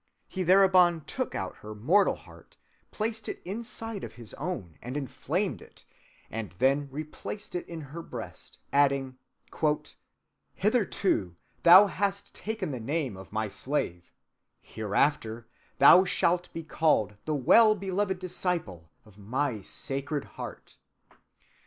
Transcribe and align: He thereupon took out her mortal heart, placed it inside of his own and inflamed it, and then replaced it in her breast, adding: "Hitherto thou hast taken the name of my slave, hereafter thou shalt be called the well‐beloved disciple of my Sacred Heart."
He 0.27 0.41
thereupon 0.41 1.01
took 1.01 1.35
out 1.35 1.57
her 1.57 1.75
mortal 1.75 2.15
heart, 2.15 2.57
placed 2.89 3.29
it 3.29 3.39
inside 3.45 4.03
of 4.03 4.13
his 4.13 4.33
own 4.33 4.79
and 4.81 4.97
inflamed 4.97 5.61
it, 5.61 5.85
and 6.31 6.55
then 6.57 6.89
replaced 6.89 7.53
it 7.53 7.69
in 7.69 7.81
her 7.81 8.01
breast, 8.01 8.57
adding: 8.73 9.19
"Hitherto 10.55 11.35
thou 11.61 11.85
hast 11.85 12.33
taken 12.33 12.71
the 12.71 12.79
name 12.79 13.15
of 13.15 13.31
my 13.31 13.47
slave, 13.47 14.11
hereafter 14.59 15.47
thou 15.77 16.03
shalt 16.03 16.51
be 16.51 16.63
called 16.63 17.17
the 17.25 17.37
well‐beloved 17.37 18.17
disciple 18.17 18.89
of 19.05 19.19
my 19.19 19.61
Sacred 19.61 20.23
Heart." 20.25 20.77